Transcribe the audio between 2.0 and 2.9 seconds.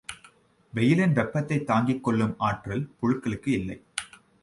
கொள்ளும் ஆற்றல்